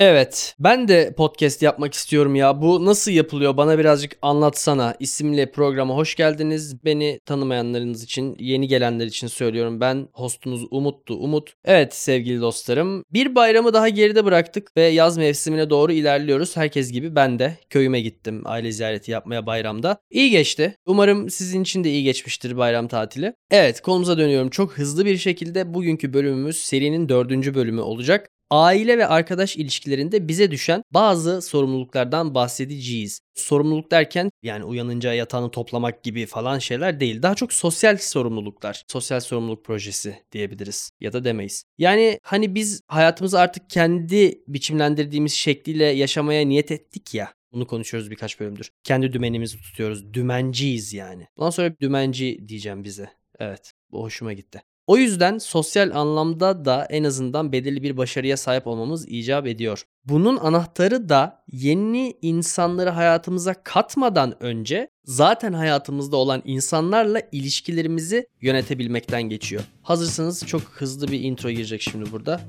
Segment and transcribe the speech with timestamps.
[0.00, 2.62] Evet, ben de podcast yapmak istiyorum ya.
[2.62, 3.56] Bu nasıl yapılıyor?
[3.56, 4.94] Bana birazcık anlatsana.
[5.00, 6.84] İsimli programa hoş geldiniz.
[6.84, 9.80] Beni tanımayanlarınız için, yeni gelenler için söylüyorum.
[9.80, 11.14] Ben hostunuz Umut'tu.
[11.14, 11.52] Umut.
[11.64, 13.04] Evet sevgili dostlarım.
[13.12, 16.56] Bir bayramı daha geride bıraktık ve yaz mevsimine doğru ilerliyoruz.
[16.56, 19.98] Herkes gibi ben de köyüme gittim aile ziyareti yapmaya bayramda.
[20.10, 20.76] İyi geçti.
[20.86, 23.34] Umarım sizin için de iyi geçmiştir bayram tatili.
[23.50, 24.50] Evet konumuza dönüyorum.
[24.50, 30.50] Çok hızlı bir şekilde bugünkü bölümümüz serinin dördüncü bölümü olacak aile ve arkadaş ilişkilerinde bize
[30.50, 33.20] düşen bazı sorumluluklardan bahsedeceğiz.
[33.34, 37.22] Sorumluluk derken yani uyanınca yatağını toplamak gibi falan şeyler değil.
[37.22, 38.82] Daha çok sosyal sorumluluklar.
[38.88, 41.64] Sosyal sorumluluk projesi diyebiliriz ya da demeyiz.
[41.78, 47.34] Yani hani biz hayatımızı artık kendi biçimlendirdiğimiz şekliyle yaşamaya niyet ettik ya.
[47.52, 48.70] Bunu konuşuyoruz birkaç bölümdür.
[48.84, 50.14] Kendi dümenimizi tutuyoruz.
[50.14, 51.26] Dümenciyiz yani.
[51.36, 53.10] Bundan sonra dümenci diyeceğim bize.
[53.38, 53.72] Evet.
[53.90, 54.62] Bu hoşuma gitti.
[54.90, 59.82] O yüzden sosyal anlamda da en azından belirli bir başarıya sahip olmamız icap ediyor.
[60.04, 69.62] Bunun anahtarı da yeni insanları hayatımıza katmadan önce zaten hayatımızda olan insanlarla ilişkilerimizi yönetebilmekten geçiyor.
[69.82, 72.40] Hazırsanız çok hızlı bir intro girecek şimdi burada.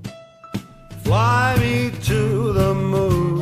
[1.03, 3.39] Fly me to the moon,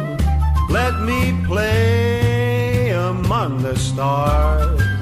[0.74, 4.99] let me play among the stars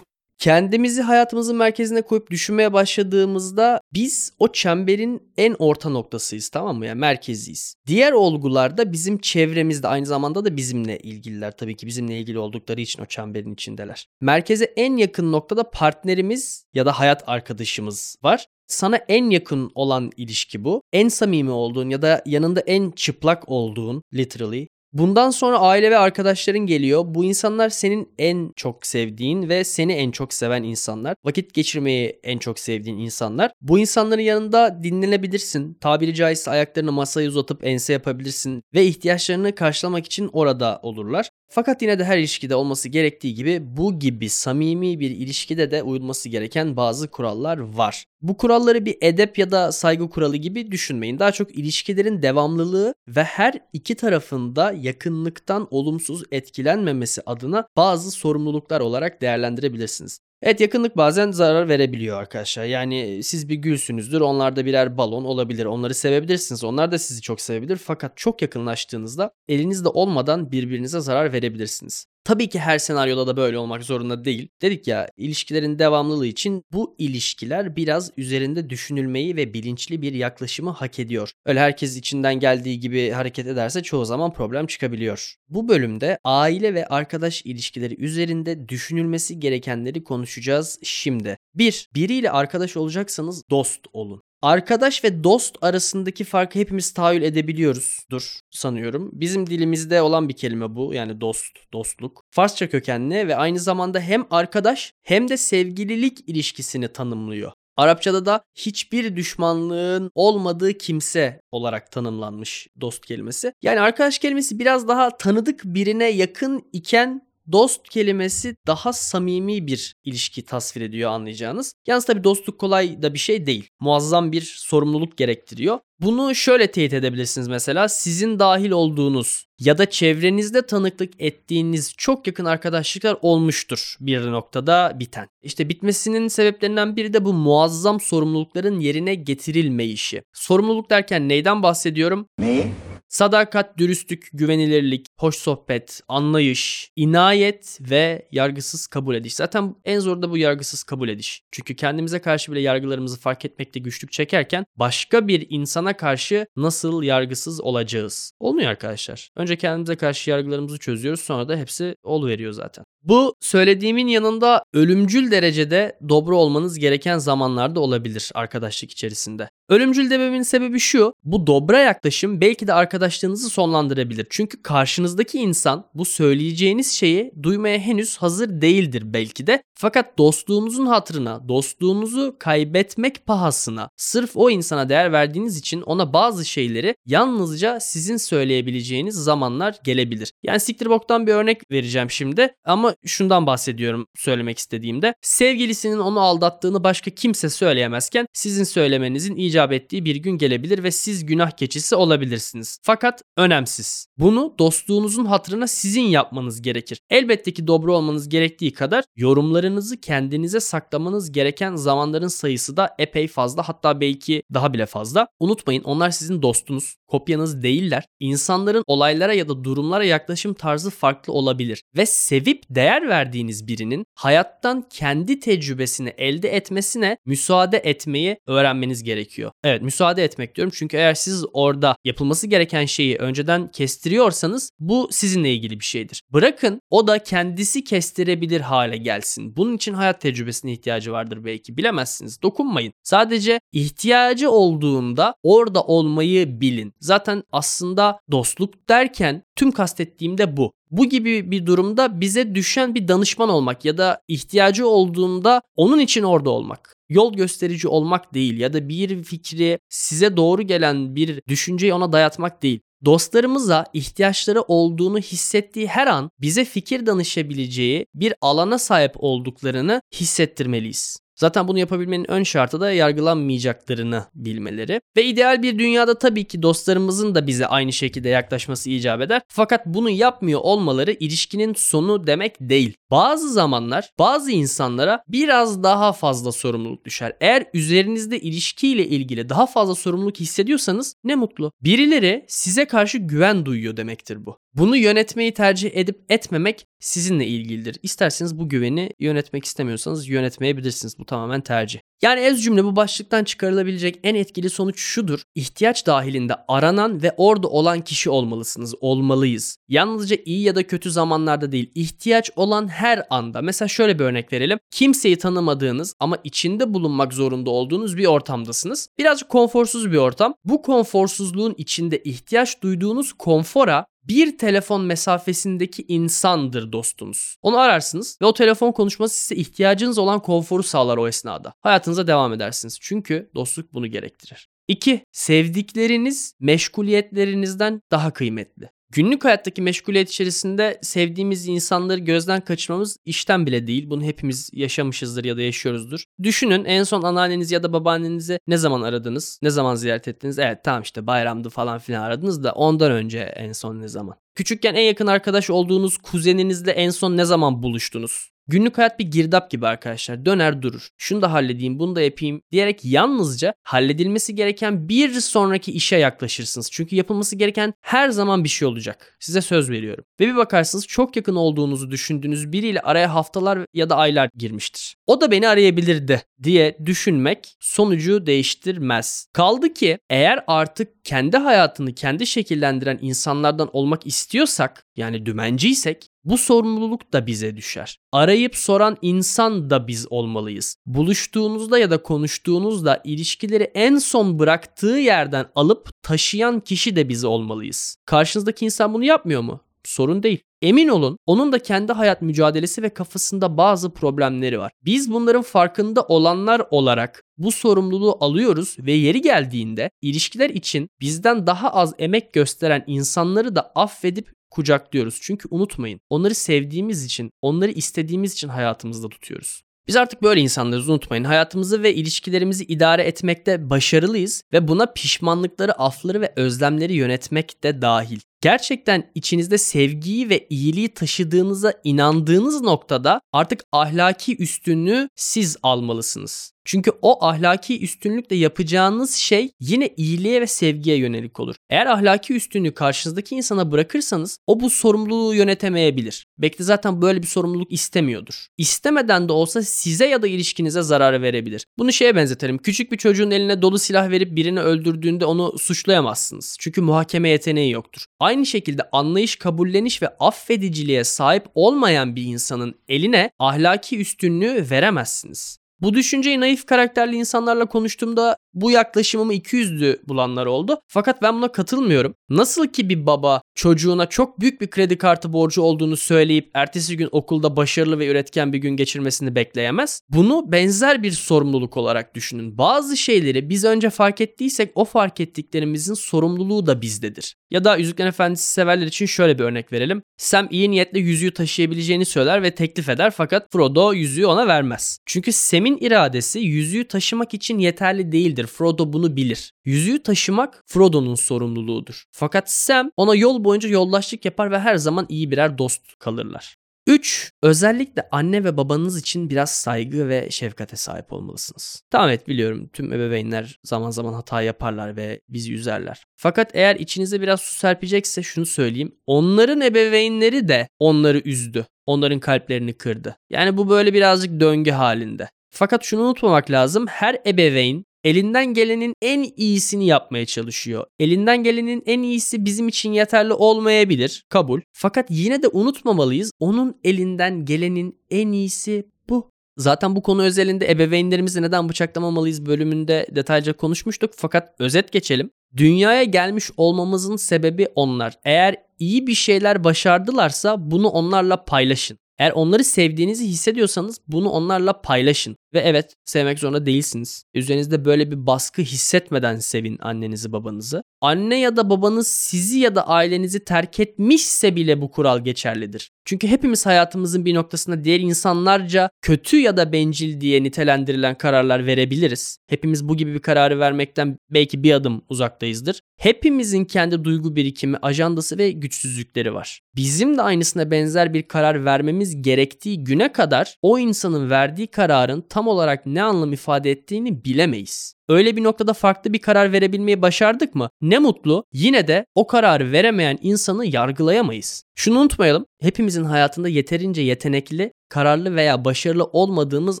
[0.42, 6.86] kendimizi hayatımızın merkezine koyup düşünmeye başladığımızda biz o çemberin en orta noktasıyız tamam mı?
[6.86, 7.74] Yani merkeziyiz.
[7.86, 13.02] Diğer olgularda bizim çevremizde aynı zamanda da bizimle ilgililer tabii ki bizimle ilgili oldukları için
[13.02, 14.06] o çemberin içindeler.
[14.20, 18.46] Merkeze en yakın noktada partnerimiz ya da hayat arkadaşımız var.
[18.66, 20.82] Sana en yakın olan ilişki bu.
[20.92, 26.66] En samimi olduğun ya da yanında en çıplak olduğun literally Bundan sonra aile ve arkadaşların
[26.66, 27.04] geliyor.
[27.06, 31.14] Bu insanlar senin en çok sevdiğin ve seni en çok seven insanlar.
[31.24, 33.50] Vakit geçirmeyi en çok sevdiğin insanlar.
[33.60, 35.74] Bu insanların yanında dinlenebilirsin.
[35.74, 41.28] Tabiri caizse ayaklarını masaya uzatıp ense yapabilirsin ve ihtiyaçlarını karşılamak için orada olurlar.
[41.48, 46.28] Fakat yine de her ilişkide olması gerektiği gibi bu gibi samimi bir ilişkide de uyulması
[46.28, 48.04] gereken bazı kurallar var.
[48.22, 51.18] Bu kuralları bir edep ya da saygı kuralı gibi düşünmeyin.
[51.18, 59.22] Daha çok ilişkilerin devamlılığı ve her iki tarafında yakınlıktan olumsuz etkilenmemesi adına bazı sorumluluklar olarak
[59.22, 60.18] değerlendirebilirsiniz.
[60.42, 62.64] Evet yakınlık bazen zarar verebiliyor arkadaşlar.
[62.64, 64.20] Yani siz bir gülsünüzdür.
[64.20, 65.64] Onlar da birer balon olabilir.
[65.64, 66.64] Onları sevebilirsiniz.
[66.64, 67.76] Onlar da sizi çok sevebilir.
[67.76, 72.06] Fakat çok yakınlaştığınızda elinizde olmadan birbirinize zarar verebilirsiniz.
[72.24, 74.48] Tabii ki her senaryoda da böyle olmak zorunda değil.
[74.62, 80.98] Dedik ya ilişkilerin devamlılığı için bu ilişkiler biraz üzerinde düşünülmeyi ve bilinçli bir yaklaşımı hak
[80.98, 81.32] ediyor.
[81.46, 85.34] Öyle herkes içinden geldiği gibi hareket ederse çoğu zaman problem çıkabiliyor.
[85.48, 91.38] Bu bölümde aile ve arkadaş ilişkileri üzerinde düşünülmesi gerekenleri konuşacağız şimdi.
[91.54, 91.88] 1.
[91.94, 94.22] Biriyle arkadaş olacaksanız dost olun.
[94.42, 99.10] Arkadaş ve dost arasındaki farkı hepimiz tahayyül edebiliyoruzdur sanıyorum.
[99.12, 102.24] Bizim dilimizde olan bir kelime bu yani dost, dostluk.
[102.30, 107.52] Farsça kökenli ve aynı zamanda hem arkadaş hem de sevgililik ilişkisini tanımlıyor.
[107.76, 113.52] Arapçada da hiçbir düşmanlığın olmadığı kimse olarak tanımlanmış dost kelimesi.
[113.62, 120.44] Yani arkadaş kelimesi biraz daha tanıdık birine yakın iken Dost kelimesi daha samimi bir ilişki
[120.44, 121.74] tasvir ediyor anlayacağınız.
[121.86, 123.68] Yalnız tabii dostluk kolay da bir şey değil.
[123.80, 125.78] Muazzam bir sorumluluk gerektiriyor.
[126.00, 132.44] Bunu şöyle teyit edebilirsiniz mesela sizin dahil olduğunuz ya da çevrenizde tanıklık ettiğiniz çok yakın
[132.44, 135.28] arkadaşlıklar olmuştur bir noktada biten.
[135.42, 140.22] İşte bitmesinin sebeplerinden biri de bu muazzam sorumlulukların yerine getirilmeyişi.
[140.32, 142.26] Sorumluluk derken neyden bahsediyorum?
[142.38, 142.64] Neyi?
[143.12, 149.34] Sadakat, dürüstlük, güvenilirlik, hoş sohbet, anlayış, inayet ve yargısız kabul ediş.
[149.34, 151.42] Zaten en zor da bu yargısız kabul ediş.
[151.50, 157.60] Çünkü kendimize karşı bile yargılarımızı fark etmekte güçlük çekerken başka bir insana karşı nasıl yargısız
[157.60, 158.32] olacağız?
[158.40, 159.28] Olmuyor arkadaşlar.
[159.36, 162.84] Önce kendimize karşı yargılarımızı çözüyoruz sonra da hepsi ol veriyor zaten.
[163.02, 169.48] Bu söylediğimin yanında ölümcül derecede dobra olmanız gereken zamanlarda olabilir arkadaşlık içerisinde.
[169.72, 171.14] Ölümcül dememin sebebi şu.
[171.24, 174.26] Bu dobra yaklaşım belki de arkadaşlığınızı sonlandırabilir.
[174.30, 179.62] Çünkü karşınızdaki insan bu söyleyeceğiniz şeyi duymaya henüz hazır değildir belki de.
[179.74, 186.94] Fakat dostluğumuzun hatırına, dostluğumuzu kaybetmek pahasına sırf o insana değer verdiğiniz için ona bazı şeyleri
[187.06, 190.32] yalnızca sizin söyleyebileceğiniz zamanlar gelebilir.
[190.42, 195.14] Yani siktir boktan bir örnek vereceğim şimdi ama şundan bahsediyorum söylemek istediğimde.
[195.22, 200.90] Sevgilisinin onu aldattığını başka kimse söyleyemezken sizin söylemenizin icap icap ettiği bir gün gelebilir ve
[200.90, 202.78] siz günah keçisi olabilirsiniz.
[202.82, 204.06] Fakat önemsiz.
[204.18, 207.00] Bunu dostluğunuzun hatırına sizin yapmanız gerekir.
[207.10, 213.68] Elbette ki dobro olmanız gerektiği kadar yorumlarınızı kendinize saklamanız gereken zamanların sayısı da epey fazla
[213.68, 215.28] hatta belki daha bile fazla.
[215.40, 218.04] Unutmayın onlar sizin dostunuz, kopyanız değiller.
[218.20, 224.88] İnsanların olaylara ya da durumlara yaklaşım tarzı farklı olabilir ve sevip değer verdiğiniz birinin hayattan
[224.90, 229.50] kendi tecrübesini elde etmesine müsaade etmeyi öğrenmeniz gerekiyor.
[229.64, 235.52] Evet müsaade etmek diyorum çünkü eğer siz orada yapılması gereken şeyi önceden kestiriyorsanız bu sizinle
[235.54, 236.22] ilgili bir şeydir.
[236.32, 239.56] Bırakın o da kendisi kestirebilir hale gelsin.
[239.56, 242.42] Bunun için hayat tecrübesine ihtiyacı vardır belki bilemezsiniz.
[242.42, 242.92] Dokunmayın.
[243.02, 246.92] Sadece ihtiyacı olduğunda orada olmayı bilin.
[247.02, 250.72] Zaten aslında dostluk derken tüm kastettiğim de bu.
[250.90, 256.22] Bu gibi bir durumda bize düşen bir danışman olmak ya da ihtiyacı olduğunda onun için
[256.22, 256.96] orada olmak.
[257.08, 262.62] Yol gösterici olmak değil ya da bir fikri size doğru gelen bir düşünceyi ona dayatmak
[262.62, 262.80] değil.
[263.04, 271.18] Dostlarımıza ihtiyaçları olduğunu hissettiği her an bize fikir danışabileceği bir alana sahip olduklarını hissettirmeliyiz.
[271.36, 275.00] Zaten bunu yapabilmenin ön şartı da yargılanmayacaklarını bilmeleri.
[275.16, 279.42] Ve ideal bir dünyada tabii ki dostlarımızın da bize aynı şekilde yaklaşması icap eder.
[279.48, 282.94] Fakat bunu yapmıyor olmaları ilişkinin sonu demek değil.
[283.10, 287.36] Bazı zamanlar bazı insanlara biraz daha fazla sorumluluk düşer.
[287.40, 291.72] Eğer üzerinizde ilişkiyle ilgili daha fazla sorumluluk hissediyorsanız ne mutlu.
[291.80, 294.61] Birileri size karşı güven duyuyor demektir bu.
[294.74, 297.98] Bunu yönetmeyi tercih edip etmemek sizinle ilgilidir.
[298.02, 301.18] İsterseniz bu güveni yönetmek istemiyorsanız yönetmeyebilirsiniz.
[301.18, 302.00] Bu tamamen tercih.
[302.22, 305.42] Yani ez cümle bu başlıktan çıkarılabilecek en etkili sonuç şudur.
[305.54, 309.76] İhtiyaç dahilinde aranan ve orada olan kişi olmalısınız, olmalıyız.
[309.88, 313.62] Yalnızca iyi ya da kötü zamanlarda değil, ihtiyaç olan her anda.
[313.62, 314.78] Mesela şöyle bir örnek verelim.
[314.90, 319.08] Kimseyi tanımadığınız ama içinde bulunmak zorunda olduğunuz bir ortamdasınız.
[319.18, 320.54] Birazcık konforsuz bir ortam.
[320.64, 327.56] Bu konforsuzluğun içinde ihtiyaç duyduğunuz konfora bir telefon mesafesindeki insandır dostunuz.
[327.62, 331.74] Onu ararsınız ve o telefon konuşması size ihtiyacınız olan konforu sağlar o esnada.
[331.80, 332.98] Hayatınıza devam edersiniz.
[333.00, 334.68] Çünkü dostluk bunu gerektirir.
[334.88, 335.24] 2.
[335.32, 338.90] Sevdikleriniz meşguliyetlerinizden daha kıymetli.
[339.14, 344.10] Günlük hayattaki meşguliyet içerisinde sevdiğimiz insanları gözden kaçırmamız işten bile değil.
[344.10, 346.24] Bunu hepimiz yaşamışızdır ya da yaşıyoruzdur.
[346.42, 349.58] Düşünün en son anneanneniz ya da babaannenizi ne zaman aradınız?
[349.62, 350.58] Ne zaman ziyaret ettiniz?
[350.58, 354.36] Evet tamam işte bayramdı falan filan aradınız da ondan önce en son ne zaman?
[354.54, 358.51] Küçükken en yakın arkadaş olduğunuz kuzeninizle en son ne zaman buluştunuz?
[358.68, 360.46] Günlük hayat bir girdap gibi arkadaşlar.
[360.46, 361.08] Döner durur.
[361.18, 366.90] Şunu da halledeyim, bunu da yapayım diyerek yalnızca halledilmesi gereken bir sonraki işe yaklaşırsınız.
[366.92, 369.36] Çünkü yapılması gereken her zaman bir şey olacak.
[369.40, 370.24] Size söz veriyorum.
[370.40, 375.16] Ve bir bakarsınız çok yakın olduğunuzu düşündüğünüz biriyle araya haftalar ya da aylar girmiştir.
[375.26, 379.46] O da beni arayabilirdi diye düşünmek sonucu değiştirmez.
[379.52, 387.32] Kaldı ki eğer artık kendi hayatını kendi şekillendiren insanlardan olmak istiyorsak yani dümenciysek bu sorumluluk
[387.32, 388.18] da bize düşer.
[388.32, 390.96] Arayıp soran insan da biz olmalıyız.
[391.06, 398.16] Buluştuğunuzda ya da konuştuğunuzda ilişkileri en son bıraktığı yerden alıp taşıyan kişi de biz olmalıyız.
[398.26, 399.80] Karşınızdaki insan bunu yapmıyor mu?
[400.04, 400.62] Sorun değil.
[400.82, 404.92] Emin olun onun da kendi hayat mücadelesi ve kafasında bazı problemleri var.
[405.04, 411.90] Biz bunların farkında olanlar olarak bu sorumluluğu alıyoruz ve yeri geldiğinde ilişkiler için bizden daha
[411.90, 415.38] az emek gösteren insanları da affedip kucaklıyoruz.
[415.42, 419.82] Çünkü unutmayın onları sevdiğimiz için, onları istediğimiz için hayatımızda tutuyoruz.
[420.08, 421.44] Biz artık böyle insanlarız unutmayın.
[421.44, 428.40] Hayatımızı ve ilişkilerimizi idare etmekte başarılıyız ve buna pişmanlıkları, afları ve özlemleri yönetmek de dahil.
[428.60, 436.72] Gerçekten içinizde sevgiyi ve iyiliği taşıdığınıza inandığınız noktada artık ahlaki üstünlüğü siz almalısınız.
[436.84, 441.76] Çünkü o ahlaki üstünlükle yapacağınız şey yine iyiliğe ve sevgiye yönelik olur.
[441.90, 446.46] Eğer ahlaki üstünlüğü karşınızdaki insana bırakırsanız o bu sorumluluğu yönetemeyebilir.
[446.58, 448.66] Belki de zaten böyle bir sorumluluk istemiyordur.
[448.78, 451.86] İstemeden de olsa size ya da ilişkinize zarar verebilir.
[451.98, 452.78] Bunu şeye benzetelim.
[452.78, 456.76] Küçük bir çocuğun eline dolu silah verip birini öldürdüğünde onu suçlayamazsınız.
[456.80, 458.24] Çünkü muhakeme yeteneği yoktur.
[458.40, 465.81] Aynı şekilde anlayış, kabulleniş ve affediciliğe sahip olmayan bir insanın eline ahlaki üstünlüğü veremezsiniz.
[466.02, 471.00] Bu düşünceyi naif karakterli insanlarla konuştuğumda bu yaklaşımımı 200'lü bulanlar oldu.
[471.08, 472.34] Fakat ben buna katılmıyorum.
[472.52, 477.28] Nasıl ki bir baba çocuğuna çok büyük bir kredi kartı borcu olduğunu söyleyip ertesi gün
[477.32, 480.20] okulda başarılı ve üretken bir gün geçirmesini bekleyemez.
[480.28, 482.78] Bunu benzer bir sorumluluk olarak düşünün.
[482.78, 487.54] Bazı şeyleri biz önce fark ettiysek o fark ettiklerimizin sorumluluğu da bizdedir.
[487.70, 490.22] Ya da Yüzüklerin Efendisi severler için şöyle bir örnek verelim.
[490.36, 495.18] Sam iyi niyetle yüzüğü taşıyabileceğini söyler ve teklif eder fakat Frodo yüzüğü ona vermez.
[495.26, 498.66] Çünkü Sam'in iradesi yüzüğü taşımak için yeterli değildir.
[498.66, 499.72] Frodo bunu bilir.
[499.84, 502.24] Yüzüğü taşımak Frodo'nun sorumluluğudur.
[502.30, 506.76] Fakat Sam ona yol boyunca yoldaşlık yapar ve her zaman iyi birer dost kalırlar.
[507.06, 507.50] 3.
[507.62, 512.02] Özellikle anne ve babanız için biraz saygı ve şefkate sahip olmalısınız.
[512.10, 516.24] Tamam evet biliyorum tüm ebeveynler zaman zaman hata yaparlar ve bizi üzerler.
[516.36, 519.14] Fakat eğer içinize biraz su serpecekse şunu söyleyeyim.
[519.26, 521.86] Onların ebeveynleri de onları üzdü.
[522.06, 523.36] Onların kalplerini kırdı.
[523.50, 525.48] Yani bu böyle birazcık döngü halinde.
[525.70, 527.06] Fakat şunu unutmamak lazım.
[527.06, 531.06] Her ebeveyn elinden gelenin en iyisini yapmaya çalışıyor.
[531.18, 534.44] Elinden gelenin en iyisi bizim için yeterli olmayabilir.
[534.48, 534.80] Kabul.
[534.92, 536.52] Fakat yine de unutmamalıyız.
[536.60, 539.50] Onun elinden gelenin en iyisi bu.
[539.76, 544.32] Zaten bu konu özelinde ebeveynlerimizi neden bıçaklamamalıyız bölümünde detaylıca konuşmuştuk.
[544.36, 545.50] Fakat özet geçelim.
[545.76, 548.34] Dünyaya gelmiş olmamızın sebebi onlar.
[548.44, 552.18] Eğer iyi bir şeyler başardılarsa bunu onlarla paylaşın.
[552.38, 555.56] Eğer onları sevdiğinizi hissediyorsanız bunu onlarla paylaşın.
[555.74, 557.44] Ve evet sevmek zorunda değilsiniz.
[557.54, 561.02] Üzerinizde böyle bir baskı hissetmeden sevin annenizi babanızı.
[561.20, 566.10] Anne ya da babanız sizi ya da ailenizi terk etmişse bile bu kural geçerlidir.
[566.24, 572.58] Çünkü hepimiz hayatımızın bir noktasında diğer insanlarca kötü ya da bencil diye nitelendirilen kararlar verebiliriz.
[572.68, 576.00] Hepimiz bu gibi bir kararı vermekten belki bir adım uzaktayızdır.
[576.16, 579.80] Hepimizin kendi duygu birikimi, ajandası ve güçsüzlükleri var.
[579.96, 585.61] Bizim de aynısına benzer bir karar vermemiz gerektiği güne kadar o insanın verdiği kararın tam
[585.68, 588.14] olarak ne anlam ifade ettiğini bilemeyiz.
[588.28, 590.88] Öyle bir noktada farklı bir karar verebilmeyi başardık mı?
[591.00, 591.64] Ne mutlu.
[591.72, 594.84] Yine de o kararı veremeyen insanı yargılayamayız.
[594.94, 595.66] Şunu unutmayalım.
[595.80, 600.00] Hepimizin hayatında yeterince yetenekli, kararlı veya başarılı olmadığımız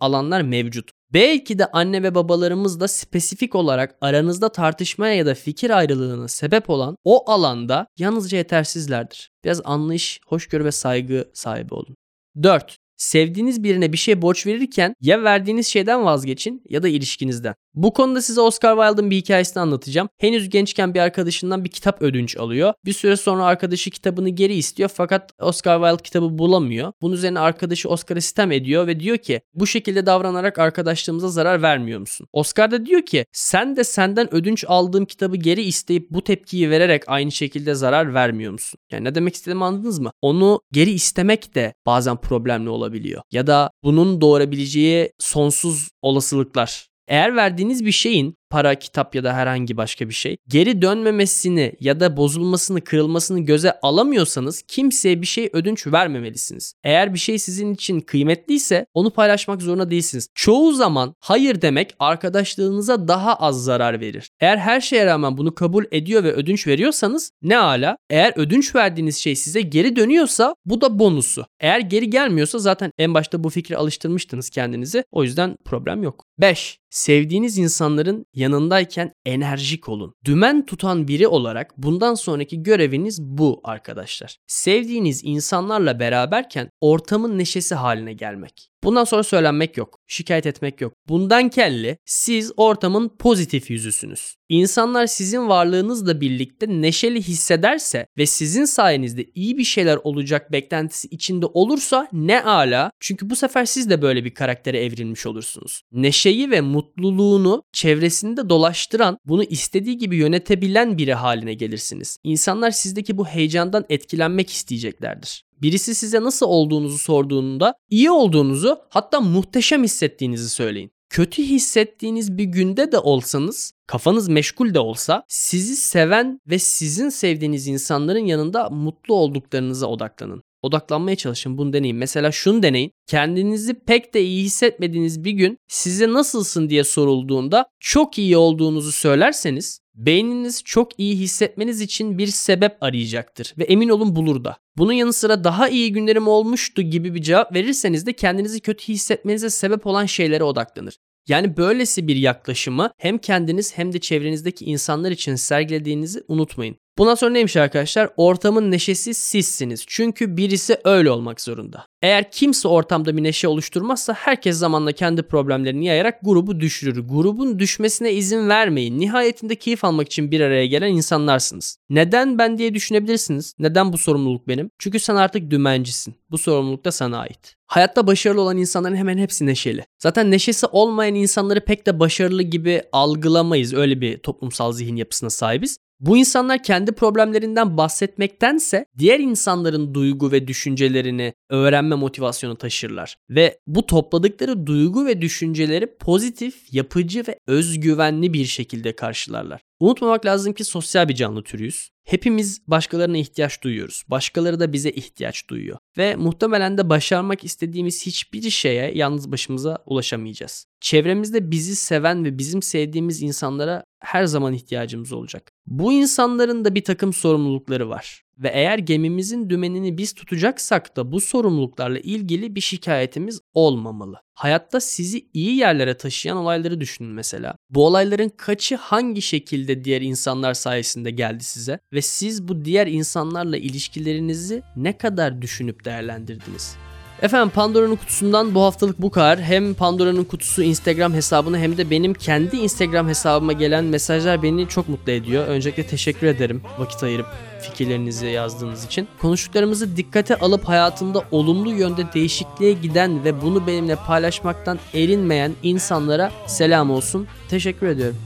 [0.00, 0.90] alanlar mevcut.
[1.12, 6.70] Belki de anne ve babalarımız da spesifik olarak aranızda tartışmaya ya da fikir ayrılığına sebep
[6.70, 9.30] olan o alanda yalnızca yetersizlerdir.
[9.44, 11.96] Biraz anlayış, hoşgörü ve saygı sahibi olun.
[12.42, 12.76] 4.
[12.96, 17.54] Sevdiğiniz birine bir şey borç verirken ya verdiğiniz şeyden vazgeçin ya da ilişkinizden.
[17.76, 20.08] Bu konuda size Oscar Wilde'ın bir hikayesini anlatacağım.
[20.18, 22.74] Henüz gençken bir arkadaşından bir kitap ödünç alıyor.
[22.84, 26.92] Bir süre sonra arkadaşı kitabını geri istiyor fakat Oscar Wilde kitabı bulamıyor.
[27.02, 32.00] Bunun üzerine arkadaşı Oscar'a sistem ediyor ve diyor ki bu şekilde davranarak arkadaşlığımıza zarar vermiyor
[32.00, 32.26] musun?
[32.32, 37.02] Oscar da diyor ki sen de senden ödünç aldığım kitabı geri isteyip bu tepkiyi vererek
[37.06, 38.80] aynı şekilde zarar vermiyor musun?
[38.92, 40.10] Yani ne demek istediğimi anladınız mı?
[40.22, 43.22] Onu geri istemek de bazen problemli olabiliyor.
[43.32, 49.76] Ya da bunun doğurabileceği sonsuz olasılıklar eğer verdiğiniz bir şeyin para, kitap ya da herhangi
[49.76, 55.86] başka bir şey geri dönmemesini ya da bozulmasını, kırılmasını göze alamıyorsanız kimseye bir şey ödünç
[55.86, 56.74] vermemelisiniz.
[56.84, 60.28] Eğer bir şey sizin için kıymetliyse onu paylaşmak zorunda değilsiniz.
[60.34, 64.30] Çoğu zaman hayır demek arkadaşlığınıza daha az zarar verir.
[64.40, 67.96] Eğer her şeye rağmen bunu kabul ediyor ve ödünç veriyorsanız ne ala.
[68.10, 71.46] Eğer ödünç verdiğiniz şey size geri dönüyorsa bu da bonusu.
[71.60, 75.04] Eğer geri gelmiyorsa zaten en başta bu fikri alıştırmıştınız kendinize.
[75.10, 76.24] O yüzden problem yok.
[76.38, 76.78] 5.
[76.90, 80.12] Sevdiğiniz insanların yanındayken enerjik olun.
[80.24, 84.36] Dümen tutan biri olarak bundan sonraki göreviniz bu arkadaşlar.
[84.46, 88.68] Sevdiğiniz insanlarla beraberken ortamın neşesi haline gelmek.
[88.84, 89.95] Bundan sonra söylenmek yok.
[90.06, 90.92] Şikayet etmek yok.
[91.08, 94.36] Bundan kelli siz ortamın pozitif yüzüsünüz.
[94.48, 101.46] İnsanlar sizin varlığınızla birlikte neşeli hissederse ve sizin sayenizde iyi bir şeyler olacak beklentisi içinde
[101.46, 102.90] olursa ne ala.
[103.00, 105.82] Çünkü bu sefer siz de böyle bir karaktere evrilmiş olursunuz.
[105.92, 112.18] Neşeyi ve mutluluğunu çevresinde dolaştıran, bunu istediği gibi yönetebilen biri haline gelirsiniz.
[112.24, 115.45] İnsanlar sizdeki bu heyecandan etkilenmek isteyeceklerdir.
[115.62, 120.90] Birisi size nasıl olduğunuzu sorduğunda iyi olduğunuzu hatta muhteşem hissettiğinizi söyleyin.
[121.10, 127.66] Kötü hissettiğiniz bir günde de olsanız, kafanız meşgul de olsa sizi seven ve sizin sevdiğiniz
[127.66, 130.42] insanların yanında mutlu olduklarınıza odaklanın.
[130.62, 131.96] Odaklanmaya çalışın bunu deneyin.
[131.96, 132.92] Mesela şunu deneyin.
[133.06, 139.80] Kendinizi pek de iyi hissetmediğiniz bir gün size nasılsın diye sorulduğunda çok iyi olduğunuzu söylerseniz
[139.96, 144.56] beyniniz çok iyi hissetmeniz için bir sebep arayacaktır ve emin olun bulur da.
[144.76, 149.50] Bunun yanı sıra daha iyi günlerim olmuştu gibi bir cevap verirseniz de kendinizi kötü hissetmenize
[149.50, 150.96] sebep olan şeylere odaklanır.
[151.28, 156.76] Yani böylesi bir yaklaşımı hem kendiniz hem de çevrenizdeki insanlar için sergilediğinizi unutmayın.
[156.98, 158.10] Bundan sonra neymiş arkadaşlar?
[158.16, 159.84] Ortamın neşesi sizsiniz.
[159.86, 161.86] Çünkü birisi öyle olmak zorunda.
[162.02, 167.08] Eğer kimse ortamda bir neşe oluşturmazsa herkes zamanla kendi problemlerini yayarak grubu düşürür.
[167.08, 168.98] Grubun düşmesine izin vermeyin.
[168.98, 171.78] Nihayetinde keyif almak için bir araya gelen insanlarsınız.
[171.90, 173.54] Neden ben diye düşünebilirsiniz.
[173.58, 174.70] Neden bu sorumluluk benim?
[174.78, 176.14] Çünkü sen artık dümencisin.
[176.30, 177.56] Bu sorumluluk da sana ait.
[177.66, 179.84] Hayatta başarılı olan insanların hemen hepsi neşeli.
[179.98, 183.74] Zaten neşesi olmayan insanları pek de başarılı gibi algılamayız.
[183.74, 185.78] Öyle bir toplumsal zihin yapısına sahibiz.
[186.00, 193.16] Bu insanlar kendi problemlerinden bahsetmektense diğer insanların duygu ve düşüncelerini öğrenme motivasyonu taşırlar.
[193.30, 199.60] Ve bu topladıkları duygu ve düşünceleri pozitif, yapıcı ve özgüvenli bir şekilde karşılarlar.
[199.80, 201.90] Unutmamak lazım ki sosyal bir canlı türüyüz.
[202.06, 204.04] Hepimiz başkalarına ihtiyaç duyuyoruz.
[204.08, 205.78] Başkaları da bize ihtiyaç duyuyor.
[205.98, 210.66] Ve muhtemelen de başarmak istediğimiz hiçbir şeye yalnız başımıza ulaşamayacağız.
[210.80, 215.52] Çevremizde bizi seven ve bizim sevdiğimiz insanlara her zaman ihtiyacımız olacak.
[215.66, 218.25] Bu insanların da bir takım sorumlulukları var.
[218.38, 224.20] Ve eğer gemimizin dümenini biz tutacaksak da bu sorumluluklarla ilgili bir şikayetimiz olmamalı.
[224.34, 227.56] Hayatta sizi iyi yerlere taşıyan olayları düşünün mesela.
[227.70, 233.56] Bu olayların kaçı hangi şekilde diğer insanlar sayesinde geldi size ve siz bu diğer insanlarla
[233.56, 236.76] ilişkilerinizi ne kadar düşünüp değerlendirdiniz?
[237.22, 239.40] Efendim Pandora'nın kutusundan bu haftalık bu kadar.
[239.40, 244.88] Hem Pandora'nın kutusu Instagram hesabına hem de benim kendi Instagram hesabıma gelen mesajlar beni çok
[244.88, 245.46] mutlu ediyor.
[245.46, 247.26] Öncelikle teşekkür ederim vakit ayırıp
[247.60, 249.08] fikirlerinizi yazdığınız için.
[249.20, 256.90] Konuştuklarımızı dikkate alıp hayatında olumlu yönde değişikliğe giden ve bunu benimle paylaşmaktan erinmeyen insanlara selam
[256.90, 257.26] olsun.
[257.48, 258.16] Teşekkür ediyorum.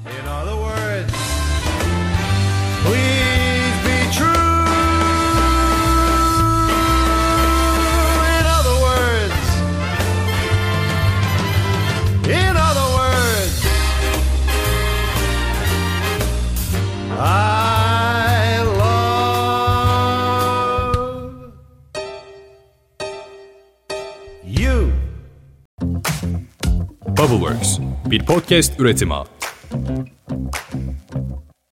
[28.30, 29.39] Podcast üretimi.